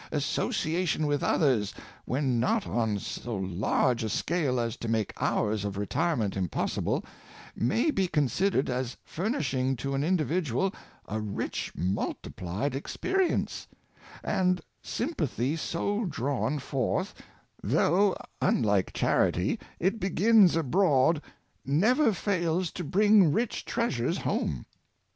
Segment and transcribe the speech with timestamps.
[0.11, 5.77] Association with others, when not on so large a scale as to make hours of
[5.77, 7.05] retirement impossible,
[7.55, 10.73] may be considered as furnishing to an individual
[11.07, 13.67] a rich mul tiplied experience;
[14.23, 17.13] and sympathy so drawn forth,
[17.61, 18.49] Boyhood of Hemy Mariyn, 125 though,
[18.89, 21.21] unHke charity, it begins abroad,
[21.63, 24.65] never fails to bring rich treasures home.